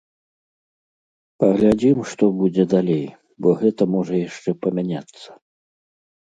Паглядзім, 1.43 1.97
што 2.15 2.23
будзе 2.41 2.63
далей, 2.75 3.05
бо 3.45 3.49
гэта 3.63 3.83
можа 3.95 4.13
яшчэ 4.27 4.59
памяняцца. 4.67 5.29